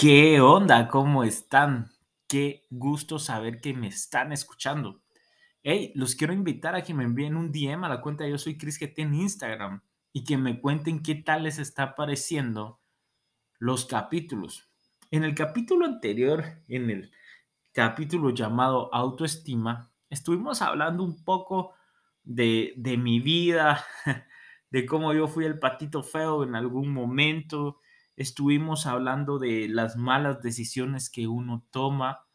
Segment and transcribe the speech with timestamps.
[0.00, 0.88] ¿Qué onda?
[0.88, 1.90] ¿Cómo están?
[2.26, 5.02] Qué gusto saber que me están escuchando.
[5.62, 8.56] Hey, los quiero invitar a que me envíen un DM a la cuenta Yo Soy
[8.56, 12.80] Chris GT en Instagram y que me cuenten qué tal les está pareciendo
[13.58, 14.70] los capítulos.
[15.10, 17.12] En el capítulo anterior, en el
[17.72, 21.74] capítulo llamado Autoestima, estuvimos hablando un poco
[22.22, 23.84] de, de mi vida,
[24.70, 27.79] de cómo yo fui el patito feo en algún momento,
[28.20, 32.26] estuvimos hablando de las malas decisiones que uno toma,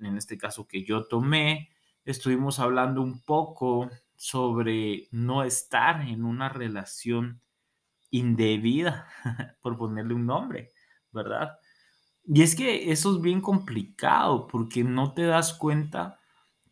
[0.00, 1.70] en este caso que yo tomé,
[2.04, 7.40] estuvimos hablando un poco sobre no estar en una relación
[8.10, 9.08] indebida,
[9.60, 10.70] por ponerle un nombre,
[11.10, 11.58] ¿verdad?
[12.24, 16.20] Y es que eso es bien complicado porque no te das cuenta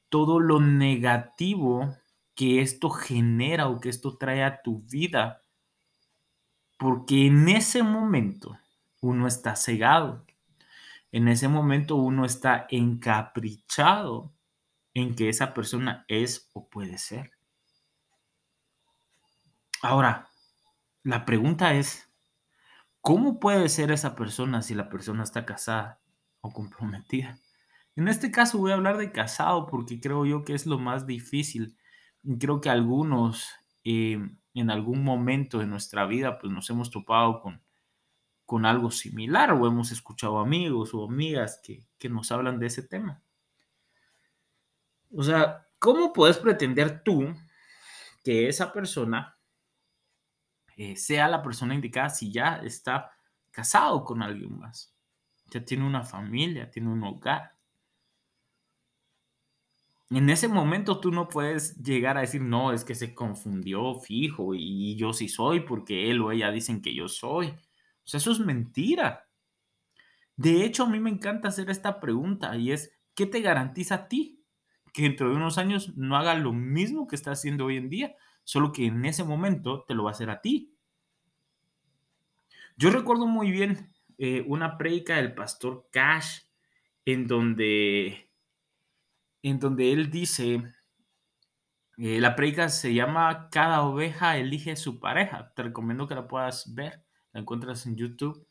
[0.08, 1.96] todo lo negativo
[2.36, 5.41] que esto genera o que esto trae a tu vida
[6.82, 8.58] porque en ese momento
[9.00, 10.26] uno está cegado.
[11.12, 14.34] En ese momento uno está encaprichado
[14.92, 17.30] en que esa persona es o puede ser.
[19.80, 20.28] Ahora,
[21.04, 22.10] la pregunta es,
[23.00, 26.00] ¿cómo puede ser esa persona si la persona está casada
[26.40, 27.38] o comprometida?
[27.94, 31.06] En este caso voy a hablar de casado porque creo yo que es lo más
[31.06, 31.76] difícil.
[32.40, 33.52] Creo que algunos
[33.84, 34.18] eh,
[34.60, 37.62] en algún momento de nuestra vida pues nos hemos topado con,
[38.44, 43.22] con algo similar o hemos escuchado amigos o amigas que, nos hablan de ese tema.
[45.10, 47.34] O sea, ¿cómo puedes pretender tú
[48.24, 49.38] que esa persona
[50.76, 53.12] eh, sea la persona indicada si ya está
[53.50, 54.94] casado con alguien más?
[55.50, 57.51] Ya tiene una familia, tiene un hogar
[60.18, 64.54] en ese momento tú no puedes llegar a decir, no, es que se confundió fijo
[64.54, 67.48] y yo sí soy porque él o ella dicen que yo soy.
[67.48, 69.28] O sea, eso es mentira.
[70.36, 74.08] De hecho, a mí me encanta hacer esta pregunta y es, ¿qué te garantiza a
[74.08, 74.42] ti?
[74.92, 78.16] Que dentro de unos años no haga lo mismo que está haciendo hoy en día,
[78.44, 80.74] solo que en ese momento te lo va a hacer a ti.
[82.76, 86.40] Yo recuerdo muy bien eh, una prédica del pastor Cash
[87.04, 88.31] en donde
[89.42, 90.62] en donde él dice,
[91.98, 95.52] eh, la predica se llama Cada oveja elige su pareja.
[95.54, 98.46] Te recomiendo que la puedas ver, la encuentras en YouTube.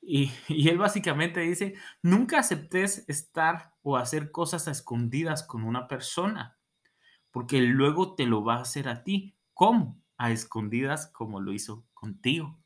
[0.00, 5.88] Y, y, él básicamente dice, nunca aceptes estar o hacer cosas a escondidas con una
[5.88, 6.58] persona,
[7.30, 9.36] porque luego te lo va a hacer a ti.
[9.54, 10.00] ¿Cómo?
[10.16, 12.58] A escondidas como lo hizo contigo.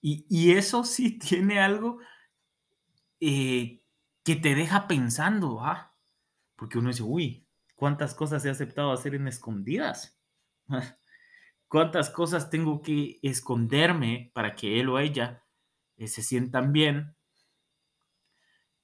[0.00, 1.98] Y, y eso sí tiene algo
[3.20, 3.82] eh,
[4.24, 5.87] que te deja pensando, ¿ah?
[6.58, 7.46] Porque uno dice, uy,
[7.76, 10.20] ¿cuántas cosas he aceptado hacer en escondidas?
[11.68, 15.44] ¿Cuántas cosas tengo que esconderme para que él o ella
[15.96, 17.14] eh, se sientan bien?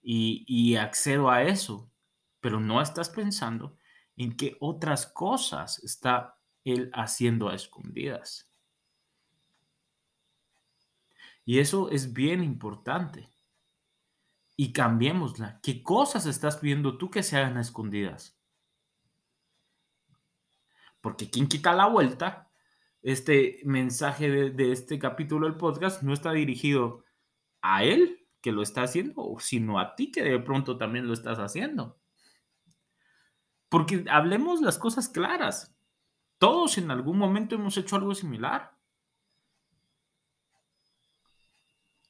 [0.01, 1.91] Y, y accedo a eso.
[2.41, 3.77] Pero no estás pensando
[4.17, 8.49] en qué otras cosas está él haciendo a escondidas.
[11.45, 13.34] Y eso es bien importante
[14.57, 15.61] y cambiémosla.
[15.63, 18.39] ¿Qué cosas estás pidiendo tú que se hagan a escondidas?
[21.01, 22.51] Porque quien quita la vuelta,
[23.03, 27.05] este mensaje de, este capítulo del podcast no está dirigido
[27.61, 31.39] a él que lo está haciendo, sino a ti que de pronto también lo estás
[31.39, 31.99] haciendo.
[33.69, 35.75] Porque hablemos las cosas claras.
[36.39, 38.74] Todos en algún momento hemos hecho algo similar.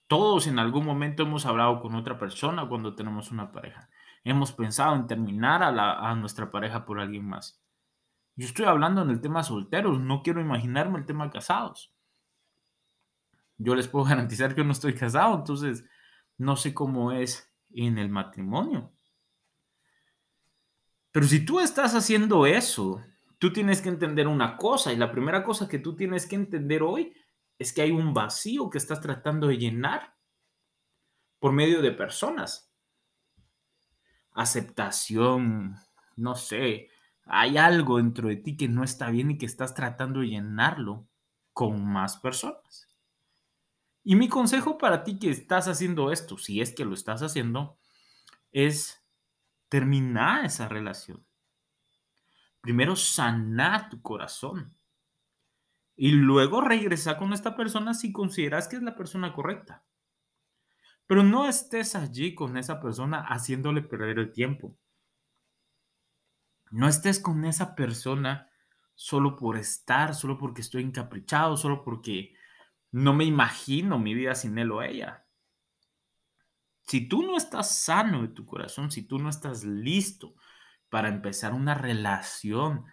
[0.06, 3.88] Todos en algún momento hemos hablado con otra persona cuando tenemos una pareja.
[4.22, 7.62] Hemos pensado en terminar a, nuestra pareja por alguien más.
[8.36, 11.94] Yo estoy hablando en el tema solteros, no quiero imaginarme el tema casados.
[13.56, 15.84] Yo les puedo garantizar que no estoy casado, entonces
[16.36, 18.92] no sé cómo es en el matrimonio.
[21.12, 23.00] Pero si tú estás haciendo eso,
[23.38, 26.82] tú tienes que entender una cosa y la primera cosa que tú tienes que entender
[26.82, 27.14] hoy
[27.58, 30.16] es que hay un vacío que estás tratando de llenar
[31.38, 32.72] por medio de personas.
[34.32, 35.76] Aceptación,
[36.16, 36.88] no sé,
[37.26, 41.08] hay algo dentro de ti que no está bien y que estás tratando de llenarlo
[41.52, 42.88] con más personas.
[44.02, 47.78] Y mi consejo para ti que estás haciendo esto, si es que lo estás haciendo,
[48.52, 49.02] es
[49.68, 51.24] terminar esa relación.
[52.60, 54.76] Primero sanar tu corazón.
[55.96, 59.84] Y luego regresa con esta persona si consideras que es la persona correcta.
[61.06, 64.76] Pero no estés allí con esa persona haciéndole perder el tiempo.
[66.70, 68.50] No estés con esa persona
[68.94, 72.34] solo por estar, solo porque estoy encaprichado, solo porque
[72.90, 75.26] no me imagino mi vida sin él o ella.
[76.86, 80.34] Si tú no estás sano de tu corazón, si tú no estás listo
[80.88, 82.84] para empezar una relación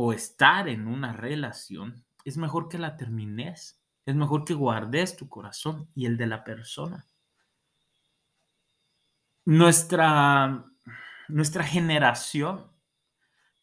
[0.00, 3.82] o estar en una relación, es mejor que la termines.
[4.06, 7.04] Es mejor que guardes tu corazón y el de la persona.
[9.44, 10.64] Nuestra,
[11.26, 12.70] nuestra generación,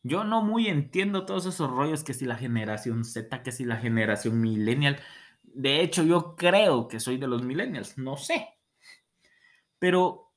[0.04, 3.78] yo no muy entiendo todos esos rollos que si la generación Z, que si la
[3.78, 5.00] generación millennial.
[5.42, 8.60] De hecho, yo creo que soy de los millennials, no sé.
[9.80, 10.34] Pero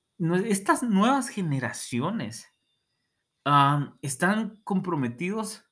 [0.47, 2.47] estas nuevas generaciones
[4.01, 5.68] están comprometidos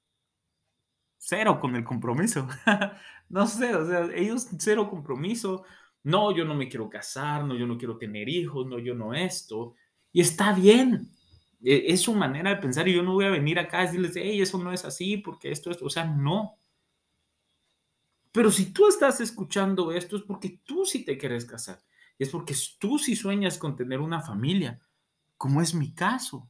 [1.26, 2.46] cero con el compromiso.
[3.28, 5.64] no sé, o sea, ellos cero compromiso.
[6.05, 9.12] No, yo no me quiero casar, no, yo no quiero tener hijos, no, yo no
[9.12, 9.75] esto.
[10.12, 11.11] Y está bien.
[11.64, 14.12] E, es su manera de pensar y yo no voy a venir acá a decirles,
[14.14, 16.61] hey, eso no es así, porque esto, es, o sea, no.
[18.31, 21.82] Pero si tú estás escuchando esto es porque tú sí te quieres casar.
[22.19, 24.81] Es porque tú sí sueñas con tener una familia,
[25.37, 26.49] como es mi caso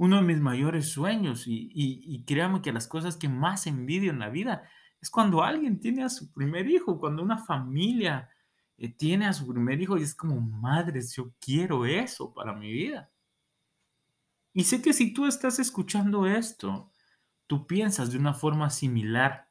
[0.00, 4.18] uno de mis mayores sueños y, y, créame que las cosas que más envidio en
[4.18, 4.62] la vida
[4.98, 8.30] es cuando alguien tiene a su primer hijo, cuando una familia
[8.78, 12.72] eh, tiene a su primer hijo y es como, madre, yo quiero eso para mi
[12.72, 13.10] vida.
[14.54, 16.90] Y sé que si tú estás escuchando esto,
[17.46, 19.50] tú piensas de una forma similar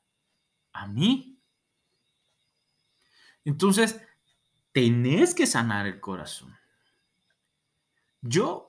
[0.74, 1.40] a mí.
[3.46, 4.02] Entonces,
[4.72, 6.58] tenés que sanar el corazón.
[8.22, 8.69] Yo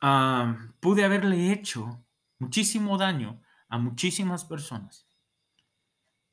[0.00, 2.04] pude haberle hecho
[2.38, 5.06] muchísimo daño a muchísimas personas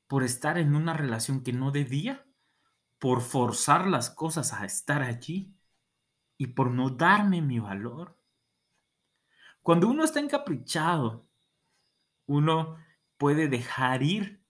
[0.08, 2.26] por estar en una relación que no debía,
[3.00, 5.58] por forzar las cosas a estar allí
[6.38, 8.20] y por no darme mi valor.
[9.62, 11.28] Cuando uno está encaprichado,
[12.26, 12.78] uno
[13.18, 14.44] puede dejar ir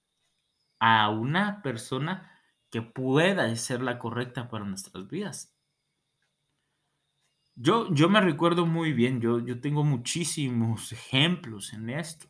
[0.79, 2.31] a una persona
[2.69, 5.52] que pueda ser la correcta para nuestras vidas.
[7.55, 12.27] Yo, yo me recuerdo muy bien, yo, yo tengo muchísimos ejemplos en esto.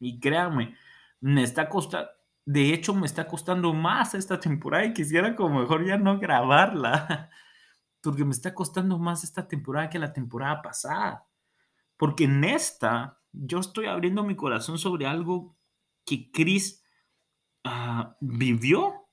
[0.00, 0.74] Y créanme,
[1.20, 2.08] me está costando,
[2.46, 7.28] de hecho me está costando más esta temporada y quisiera como mejor ya no grabarla,
[8.00, 11.26] porque me está costando más esta temporada que la temporada pasada.
[11.98, 15.56] Porque en esta yo estoy abriendo mi corazón sobre algo
[16.06, 16.82] que Chris
[17.64, 19.08] ah, vivió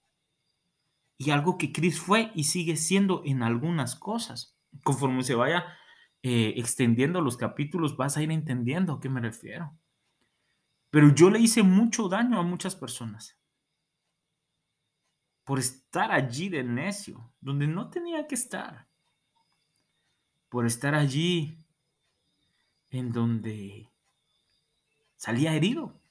[1.17, 5.65] y algo que Chris fue y sigue siendo en algunas cosas conforme se vaya
[6.23, 9.77] eh, extendiendo los capítulos, vas a ir entendiendo a qué me refiero.
[10.89, 13.37] Pero yo le hice mucho daño a muchas personas
[15.45, 18.87] por estar allí de necio, donde no tenía que estar.
[20.49, 21.63] Por estar allí
[22.89, 23.91] en donde
[25.15, 26.01] salía herido.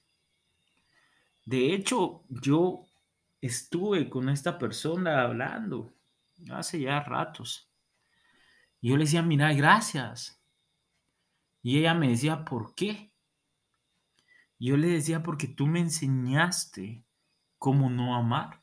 [1.45, 2.83] De hecho, yo
[3.41, 5.95] estuve con esta persona hablando
[6.51, 7.74] hace ya ratos.
[8.85, 10.39] Y yo le decía, mira, gracias.
[11.63, 13.15] Y ella me decía, ¿por qué?
[14.59, 17.03] Yo le decía, porque tú me enseñaste
[17.57, 18.63] cómo no amar.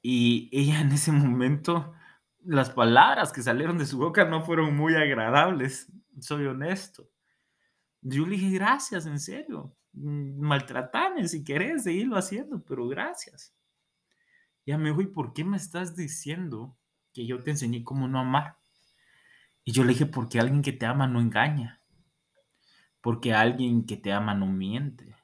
[0.00, 1.92] Y ella en ese momento,
[2.42, 7.10] las palabras que salieron de su boca no fueron muy agradables, soy honesto.
[8.00, 9.76] Yo le dije, gracias, en serio.
[9.92, 13.54] Maltratame si querés seguirlo haciendo, pero gracias.
[14.64, 16.74] Ya me dijo, ¿y por qué me estás diciendo
[17.18, 18.58] que yo te enseñé cómo no amar.
[19.64, 21.82] Y yo le dije, porque alguien que te ama no engaña.
[23.00, 25.16] Porque alguien que te ama no miente.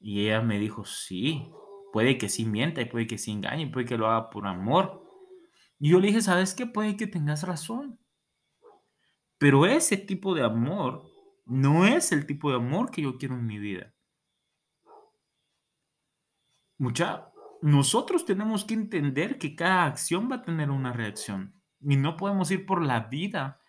[0.00, 1.46] Y ella me dijo, sí,
[1.92, 5.06] puede que sí mienta y puede que sí engañe, puede que lo haga por amor.
[5.78, 6.64] Y yo le dije, ¿sabes qué?
[6.64, 8.00] Puede que tengas razón.
[9.36, 11.04] Pero ese tipo de amor
[11.44, 13.92] no es el tipo de amor que yo quiero en mi vida.
[16.78, 17.31] Mucha,
[17.62, 22.50] nosotros tenemos que entender que cada acción va a tener una reacción y no podemos
[22.50, 23.60] ir por la vida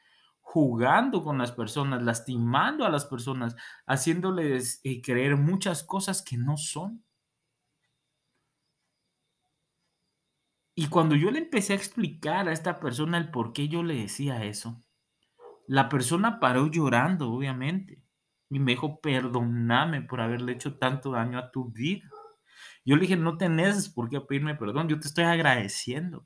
[0.41, 6.57] jugando con las personas, lastimando a las personas, haciéndoles eh, creer muchas cosas que no
[6.57, 7.03] son.
[10.75, 13.95] Y cuando yo le empecé a explicar a esta persona el por qué yo le
[13.95, 14.81] decía eso,
[15.67, 18.03] la persona paró llorando, obviamente,
[18.49, 22.09] y me dijo, perdóname por haberle hecho tanto daño a tu vida.
[22.85, 26.25] Yo le dije, no tenés por qué pedirme perdón, yo te estoy agradeciendo.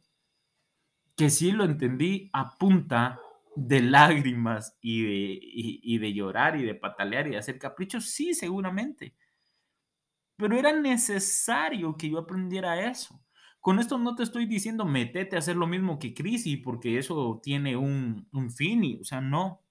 [1.16, 3.20] Que sí lo entendí a punta
[3.56, 8.36] de lágrimas y de, y, de llorar y de patalear y de hacer caprichos, sí,
[8.36, 9.16] seguramente.
[10.36, 13.20] Pero era necesario que yo aprendiera eso.
[13.60, 17.40] Con esto no te estoy diciendo metete a hacer lo mismo que Crisi, porque eso
[17.44, 19.64] tiene un, un fin, y, o sea, no.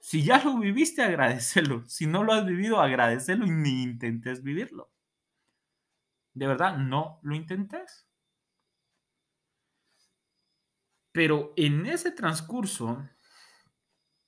[0.00, 1.84] Si ya lo viviste, agradecelo.
[1.86, 4.91] Si no lo has vivido, agradecelo y ni intentes vivirlo
[6.34, 8.06] de verdad no lo intentes.
[11.12, 13.06] Pero en ese transcurso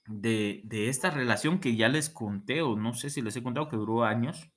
[0.06, 3.68] de, de, esta relación que ya les conté, o no sé si les he contado
[3.68, 4.50] que duró años,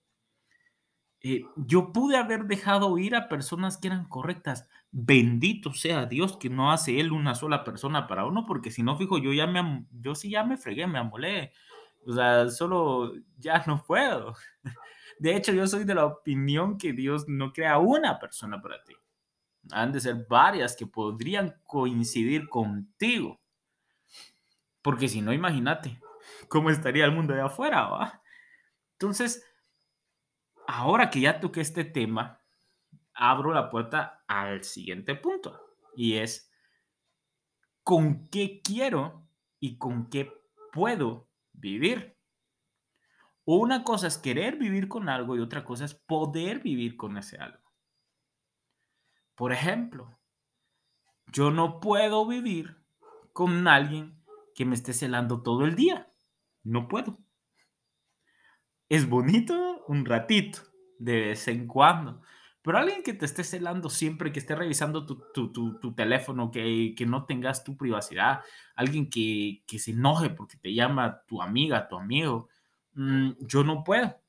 [1.21, 4.69] eh, yo pude haber dejado ir a personas que eran correctas.
[4.91, 8.97] Bendito sea Dios que no hace él una sola persona para uno, porque si no,
[8.97, 11.51] fijo, yo ya me, yo sí ya me fregué, me amolé.
[12.05, 14.35] O sea, solo ya no puedo.
[15.19, 18.93] De hecho, yo soy de la opinión que Dios no crea una persona para ti.
[19.71, 23.39] Han de ser varias que podrían coincidir contigo.
[24.81, 25.99] Porque si no, imagínate
[26.47, 28.21] cómo estaría el mundo de afuera.
[28.93, 29.45] Entonces,
[30.67, 32.41] ahora que ya toqué este tema,
[33.13, 35.59] abro la puerta al siguiente punto.
[35.95, 36.51] Y es,
[37.83, 39.27] ¿con qué quiero
[39.59, 40.31] y con qué
[40.71, 42.16] puedo vivir?
[43.49, 47.37] Una cosa es querer vivir con algo y otra cosa es poder vivir con ese
[47.37, 47.71] algo.
[49.35, 50.19] Por ejemplo,
[51.27, 52.75] yo no puedo vivir
[53.31, 54.21] con alguien
[54.53, 56.11] que me esté celando todo el día.
[56.63, 57.19] No puedo.
[58.89, 60.59] Es bonito un ratito,
[60.99, 62.21] de vez en cuando.
[62.61, 67.25] Pero alguien que te esté celando siempre, que esté revisando tu, teléfono, que, que, no
[67.25, 68.41] tengas tu privacidad,
[68.75, 72.49] alguien que, que, se enoje porque te llama tu amiga, tu amigo,
[72.97, 74.21] mm, yo no puedo.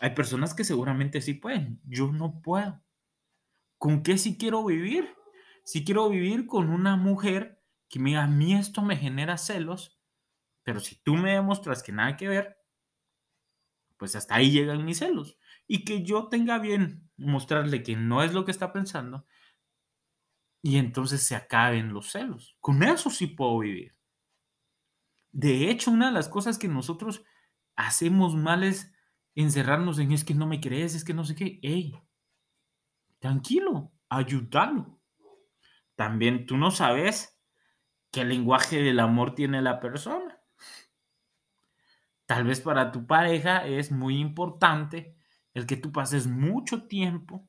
[0.00, 2.82] Hay personas que seguramente sí pueden, yo no puedo.
[3.78, 5.14] ¿Con qué sí quiero vivir?
[5.64, 10.00] Si quiero vivir con una mujer que me diga, a mí esto me genera celos,
[10.62, 12.56] pero si tú me demuestras que nada que ver,
[13.96, 15.38] pues hasta ahí llegan mis celos.
[15.68, 19.26] Y que yo tenga bien mostrarle que no es lo que está pensando,
[20.62, 22.56] y entonces se acaben los celos.
[22.60, 23.96] Con eso sí puedo vivir.
[25.32, 27.24] De hecho, una de las cosas que nosotros
[27.76, 28.92] hacemos mal es
[29.34, 31.58] encerrarnos en es que no me crees, es que no sé qué.
[31.62, 31.94] Ey,
[33.18, 35.00] tranquilo, ayúdalo.
[35.94, 37.38] También tú no sabes
[38.10, 40.40] qué lenguaje del amor tiene la persona.
[42.26, 45.16] Tal vez para tu pareja es muy importante
[45.54, 47.48] el que tú pases mucho tiempo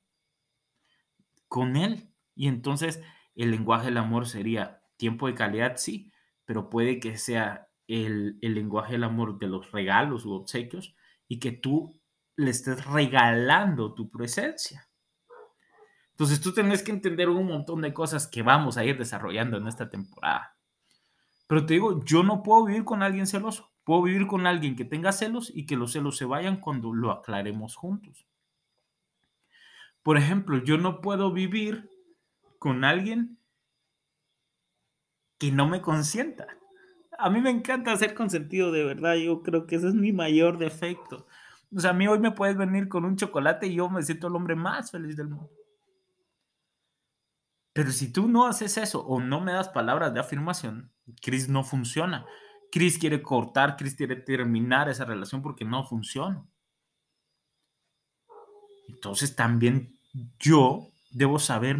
[1.47, 2.11] con él.
[2.35, 3.01] Y entonces
[3.35, 6.11] el lenguaje del amor sería tiempo de calidad, sí,
[6.45, 10.95] pero puede que sea el, el lenguaje del amor de los regalos u obsequios
[11.27, 11.99] y que tú
[12.35, 14.87] le estés regalando tu presencia.
[16.11, 19.67] Entonces tú tienes que entender un montón de cosas que vamos a ir desarrollando en
[19.67, 20.55] esta temporada.
[21.47, 23.71] Pero te digo, yo no puedo vivir con alguien celoso.
[23.83, 27.11] Puedo vivir con alguien que tenga celos y que los celos se vayan cuando lo
[27.11, 28.27] aclaremos juntos.
[30.03, 31.89] Por ejemplo, yo no puedo vivir
[32.59, 33.39] con alguien
[35.37, 36.47] que no me consienta.
[37.17, 39.15] A mí me encanta ser consentido de verdad.
[39.15, 41.27] Yo creo que ese es mi mayor defecto.
[41.75, 44.27] O sea, a mí hoy me puedes venir con un chocolate y yo me siento
[44.27, 45.51] el hombre más feliz del mundo.
[47.73, 50.91] Pero si tú no haces eso o no me das palabras de afirmación,
[51.21, 52.25] Chris no funciona.
[52.71, 56.45] Chris quiere cortar, Chris quiere terminar esa relación porque no funciona.
[58.87, 59.99] Entonces también
[60.39, 61.77] yo debo saber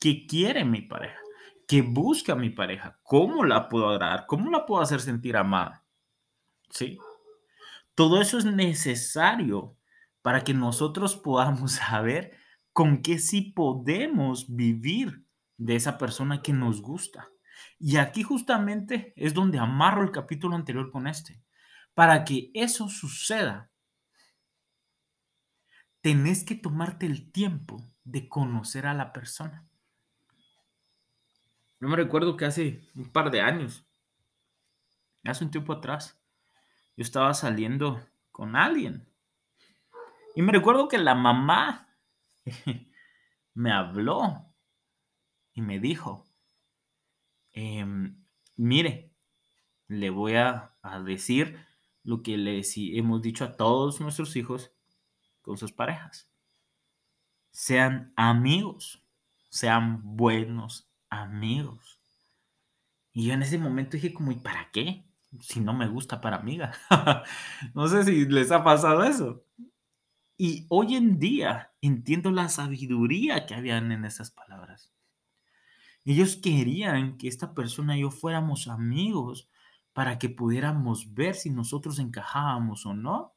[0.00, 1.18] qué quiere mi pareja,
[1.66, 5.84] qué busca mi pareja, cómo la puedo agradar, cómo la puedo hacer sentir amada.
[6.70, 6.98] ¿Sí?
[7.94, 9.76] Todo eso es necesario
[10.22, 12.36] para que nosotros podamos saber
[12.72, 15.24] con qué sí podemos vivir
[15.56, 17.28] de esa persona que nos gusta.
[17.78, 21.42] Y aquí justamente es donde amarro el capítulo anterior con este.
[21.94, 23.70] Para que eso suceda,
[26.02, 29.66] tenés que tomarte el tiempo de conocer a la persona.
[31.80, 33.86] Yo me recuerdo que hace un par de años,
[35.24, 36.18] hace un tiempo atrás,
[36.96, 38.00] yo estaba saliendo
[38.32, 39.06] con alguien.
[40.34, 41.94] Y me recuerdo que la mamá
[43.54, 44.54] me habló
[45.52, 46.26] y me dijo,
[47.52, 48.24] em,
[48.56, 49.14] mire,
[49.88, 50.72] le voy a,
[51.04, 51.58] decir
[52.04, 54.72] lo que les hemos dicho a todos nuestros hijos
[55.42, 56.30] con sus parejas.
[57.50, 59.02] Sean amigos,
[59.50, 62.00] sean buenos amigos.
[63.12, 65.04] Y yo en ese momento dije como, ¿y para qué?
[65.40, 66.72] Si no me gusta para amiga.
[67.74, 69.44] no sé si les ha pasado eso.
[70.38, 74.92] Y hoy en día entiendo la sabiduría que habían en esas palabras.
[76.04, 79.48] Ellos querían que esta persona y yo fuéramos amigos
[79.92, 83.34] para que pudiéramos ver si nosotros encajábamos o no.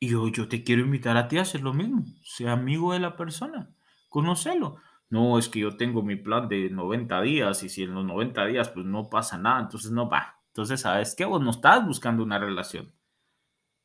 [0.00, 2.04] Y yo, yo te quiero invitar a ti a hacer lo mismo.
[2.22, 3.70] Sea amigo de la persona.
[4.08, 4.76] Conocelo.
[5.10, 8.46] No, es que yo tengo mi plan de 90 días y si en los 90
[8.46, 10.40] días pues no pasa nada, entonces no va.
[10.48, 11.24] Entonces, ¿sabes qué?
[11.24, 12.92] Vos no estás buscando una relación.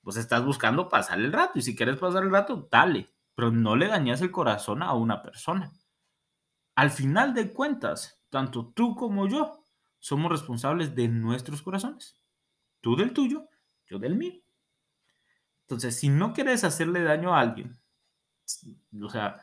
[0.01, 3.75] Vos estás buscando pasar el rato y si quieres pasar el rato, dale pero no
[3.75, 5.71] le dañas el corazón a una persona.
[6.75, 9.63] al final de cuentas, tanto tú como yo
[9.99, 12.19] somos responsables de nuestros corazones.
[12.81, 13.47] Tú del tuyo,
[13.85, 14.41] yo del mío.
[15.61, 17.77] Entonces, si no quieres hacerle daño a alguien,
[18.99, 19.39] o sea,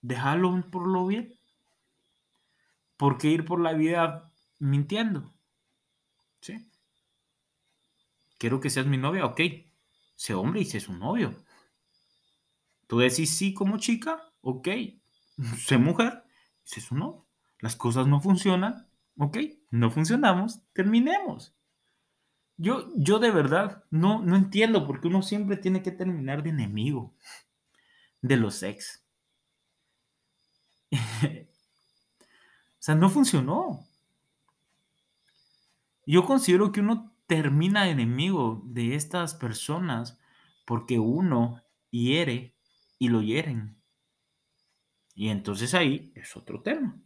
[0.00, 1.38] déjalo por lo bien.
[2.96, 5.32] ¿Por qué ir por la vida mintiendo?
[6.40, 6.68] ¿Sí?
[8.38, 9.40] Quiero que seas mi novia, ok.
[10.16, 11.34] Sé hombre y sé su novio.
[12.86, 14.68] Tú decís sí como chica, ok.
[15.58, 16.24] Sé mujer,
[16.64, 17.24] sé su novio.
[17.60, 19.38] Las cosas no funcionan, ok.
[19.70, 21.54] No funcionamos, terminemos.
[22.56, 26.50] Yo, yo de verdad no, no entiendo por qué uno siempre tiene que terminar de
[26.50, 27.14] enemigo
[28.20, 29.04] de los ex.
[30.92, 33.86] o sea, no funcionó.
[36.06, 40.18] Yo considero que uno termina enemigo de estas personas
[40.64, 42.56] porque uno hiere
[42.98, 43.80] y lo hieren.
[45.14, 47.00] Y entonces ahí es otro tema.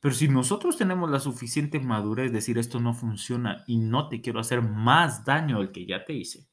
[0.00, 4.20] Pero si nosotros tenemos la suficiente madurez de decir esto no funciona y no te
[4.20, 6.48] quiero hacer más daño del que ya te hice,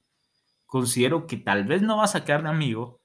[0.66, 3.03] considero que tal vez no vas a quedar de amigo,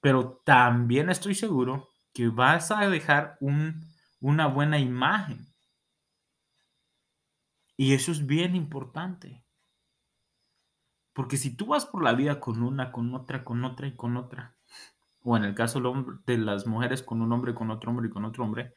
[0.00, 3.84] pero también estoy seguro que vas a dejar un,
[4.20, 5.46] una buena imagen.
[7.76, 9.44] Y eso es bien importante.
[11.12, 14.16] Porque si tú vas por la vida con una, con otra, con otra y con
[14.16, 14.56] otra,
[15.22, 15.80] o en el caso
[16.26, 18.74] de las mujeres con un hombre, con otro hombre y con otro hombre,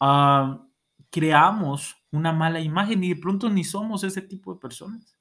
[0.00, 0.66] Ah,
[1.10, 5.15] creamos una mala imagen y de pronto ni somos ese tipo de personas.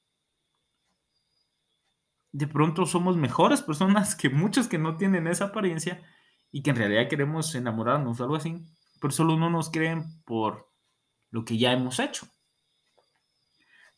[2.36, 6.04] De pronto somos mejores personas que muchos que no tienen esa apariencia
[6.52, 8.62] y que en realidad queremos enamorarnos o algo así,
[9.00, 10.70] pero solo no nos creen por
[11.32, 12.28] lo que ya hemos hecho.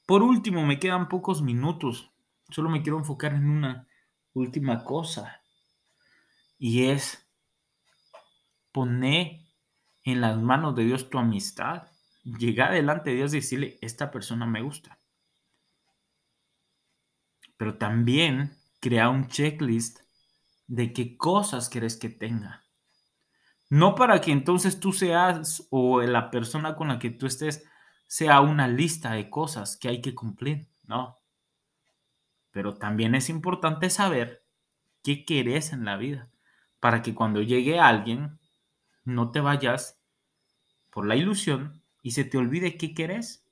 [0.06, 2.12] Por último, me quedan pocos minutos.
[2.52, 3.88] Solo me quiero enfocar en una
[4.34, 5.42] última cosa.
[6.60, 7.28] Y es
[8.72, 9.48] poner
[10.04, 11.88] en las manos de Dios tu amistad.
[12.24, 14.97] Llega delante de Dios y decirle, esta persona me gusta.
[17.58, 20.00] Pero también crea un checklist
[20.68, 22.64] de qué cosas quieres que tenga.
[23.70, 27.66] No para que entonces tú seas o la persona con la que tú estés
[28.08, 31.18] sea una lista de cosas que hay que cumplir, no.
[32.52, 34.46] Pero también es importante saber
[35.04, 36.30] qué querés en la vida
[36.80, 38.40] para que cuando llegue alguien
[39.04, 40.00] no te vayas
[40.90, 43.46] por la ilusión y se te olvide qué querés.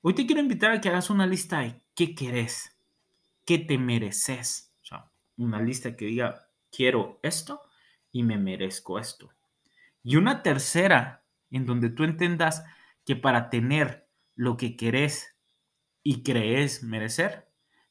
[0.00, 2.74] Hoy te quiero invitar a que hagas una lista de qué querés,
[3.44, 4.72] qué te mereces.
[5.36, 7.60] Una lista que diga, quiero esto
[8.10, 9.30] y me merezco esto.
[10.02, 12.64] Y una tercera en donde tú entendas
[13.04, 15.36] que para tener lo que querés
[16.02, 17.50] y crees merecer,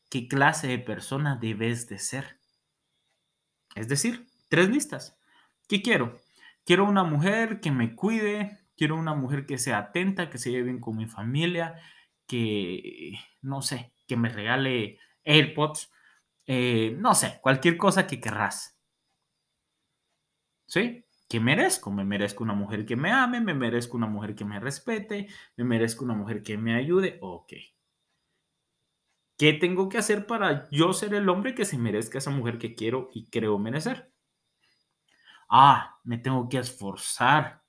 [0.10, 2.40] qué clase de persona debes de ser.
[3.76, 5.20] Es decir, tres listas.
[5.68, 6.20] ¿Qué quiero?
[6.66, 10.64] Quiero una mujer que me cuide, quiero una mujer que sea atenta, que se lleve
[10.64, 11.80] bien con mi familia,
[12.26, 15.90] que, no sé, que me regale AirPods,
[16.48, 18.78] eh, no sé, cualquier cosa que querrás.
[20.68, 21.06] ¿Sí?
[21.30, 21.92] Que merezco?
[21.92, 25.64] Me merezco una mujer que me ame, me merezco una mujer que me respete, me
[25.64, 27.20] merezco una mujer que me ayude.
[27.22, 27.54] Ok.
[29.38, 32.76] ¿Qué tengo que hacer para yo ser el hombre que se merezca esa mujer que
[32.76, 34.12] quiero y creo merecer?
[35.50, 37.64] ah, me tengo que esforzar,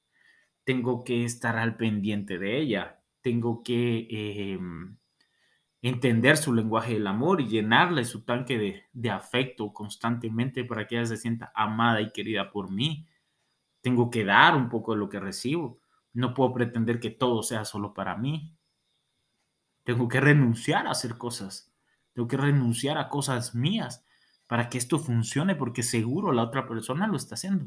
[0.64, 4.98] tengo que estar al pendiente de ella, tengo que em,
[5.82, 11.06] entender su lenguaje del amor y llenarle su tanque de, afecto constantemente para que ella
[11.06, 13.08] se sienta amada y querida por mí.
[13.80, 15.80] Tengo que dar un poco de lo que recibo.
[16.12, 18.54] No puedo pretender que todo sea solo para mí.
[19.84, 21.72] Tengo que renunciar a hacer cosas.
[22.12, 24.04] Tengo que renunciar a cosas mías
[24.46, 27.66] para que esto funcione, porque seguro la otra persona lo está haciendo.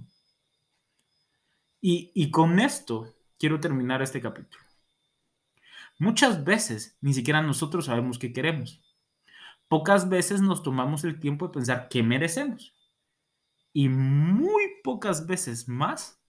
[1.86, 4.64] Y, con esto quiero terminar este capítulo.
[6.00, 8.82] Muchas veces ni siquiera nosotros sabemos qué queremos.
[9.68, 12.76] Pocas veces nos tomamos el tiempo de pensar qué merecemos.
[13.72, 16.22] Y muy pocas veces más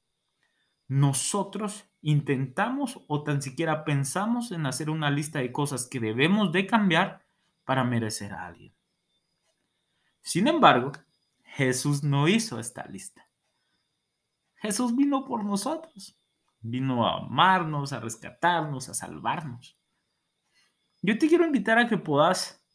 [0.88, 6.66] nosotros intentamos o tan siquiera pensamos en hacer una lista de cosas que debemos de
[6.66, 7.24] cambiar
[7.64, 8.74] para merecer a alguien.
[10.20, 10.92] Sin embargo,
[11.44, 13.28] Jesús no hizo esta lista.
[14.56, 16.18] Jesús vino por nosotros.
[16.64, 19.78] Vino a amarnos, a rescatarnos, a salvarnos.
[21.02, 22.66] Yo te quiero invitar a que puedas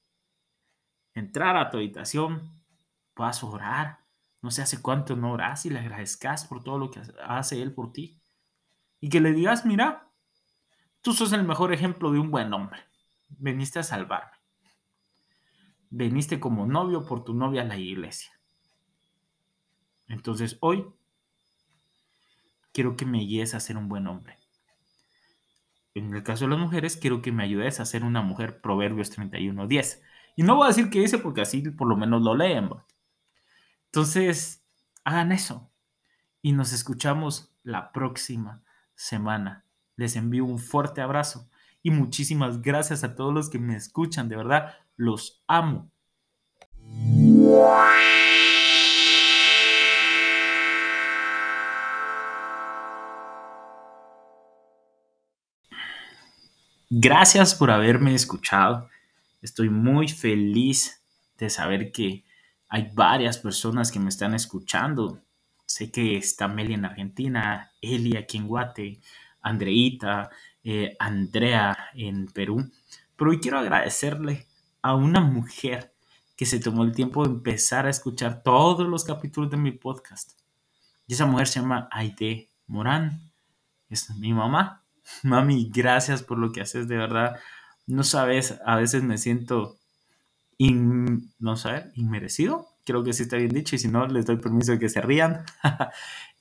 [1.13, 2.49] entrar a tu habitación,
[3.13, 3.99] puedas orar.
[4.41, 7.73] No sé hace cuánto no oras y le agradezcas por todo lo que hace Él
[7.73, 8.21] por ti.
[9.02, 10.10] Y que le digas, mira,
[11.02, 12.80] tú sos el mejor ejemplo de un buen hombre.
[13.28, 14.39] Veniste a salvarme
[15.89, 18.32] veniste como novio por tu novia a la iglesia.
[20.08, 20.86] Entonces hoy
[22.79, 24.37] quiero que me guíes a ser un buen hombre.
[25.93, 29.11] En el caso de las mujeres, quiero que me ayudes a ser una mujer, Proverbios
[29.11, 29.99] 31.10.
[30.37, 32.69] Y no voy a decir qué dice porque así por lo menos lo leen.
[33.87, 34.63] Entonces,
[35.03, 35.69] hagan eso.
[36.41, 38.63] Y nos escuchamos la próxima
[38.95, 39.65] semana.
[39.97, 41.49] Les envío un fuerte abrazo
[41.83, 44.29] y muchísimas gracias a todos los que me escuchan.
[44.29, 45.91] De verdad, los amo.
[56.91, 58.89] Gracias por haberme escuchado.
[59.43, 61.04] Estoy muy feliz
[61.38, 62.25] de saber que
[62.67, 65.21] hay varias personas que me están escuchando.
[65.67, 69.02] Sé que está Meli en Argentina, Eli aquí en Guate,
[69.43, 70.32] Andreita,
[70.63, 72.71] eh, Andrea en Perú.
[73.15, 74.47] Pero hoy quiero agradecerle
[74.82, 75.93] a una mujer
[76.36, 80.39] que se tomó el tiempo de empezar a escuchar todos los capítulos de mi podcast.
[81.06, 83.32] Y esa mujer se llama Aide Morán.
[83.91, 84.84] Es mi mamá.
[85.24, 87.39] Mami, gracias por lo que haces, de verdad.
[87.88, 89.78] No sabes, a veces me siento,
[90.60, 92.67] no sé, inmerecido.
[92.86, 95.02] Creo que sí está bien dicho y si no, les doy permiso de que se
[95.02, 95.45] rían.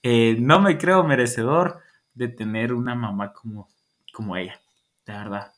[0.04, 1.80] Eh, no me creo merecedor
[2.14, 3.68] de tener una mamá como,
[4.12, 4.60] como ella.
[5.04, 5.52] De verdad.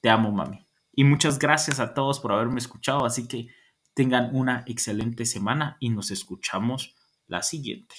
[0.00, 0.64] Te amo, mami.
[0.92, 3.04] Y muchas gracias a todos por haberme escuchado.
[3.04, 3.48] Así que
[3.94, 6.94] tengan una excelente semana y nos escuchamos
[7.26, 7.96] la siguiente.